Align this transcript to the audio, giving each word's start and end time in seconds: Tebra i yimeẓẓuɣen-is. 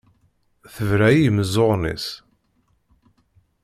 Tebra 0.75 1.07
i 1.13 1.17
yimeẓẓuɣen-is. 1.19 2.07